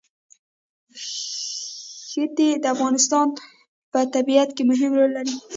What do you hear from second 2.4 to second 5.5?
د افغانستان په طبیعت کې مهم رول لري.